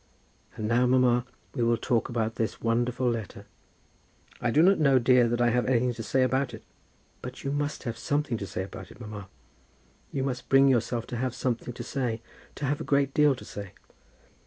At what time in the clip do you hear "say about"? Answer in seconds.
6.01-6.55, 8.47-8.89